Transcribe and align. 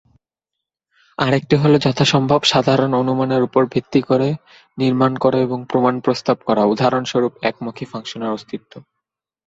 আরেকটি 1.17 1.55
হল 1.55 1.73
যথাসম্ভব 1.77 2.41
সাধারণ 2.43 2.91
অনুমানের 2.93 3.41
উপর 3.43 3.61
ভিত্তি 3.65 4.01
করে 4.01 4.29
নির্মাণ 4.77 5.11
করা 5.15 5.37
এবং 5.37 5.59
প্রমাণ 5.71 5.95
প্রস্তাব 5.99 6.37
করা, 6.47 6.61
উদাহরণস্বরূপঃ 6.65 7.39
একমুখী 7.49 7.85
ফাংশনের 7.85 8.33
অস্তিত্ব। 8.33 8.73